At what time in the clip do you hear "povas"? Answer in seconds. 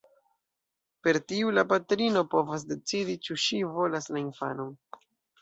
2.33-2.65